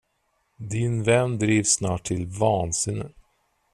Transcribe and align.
Din 0.69 0.93
vän 1.05 1.31
drivs 1.39 1.69
snart 1.73 2.03
till 2.05 2.25
vansinne. 2.27 3.09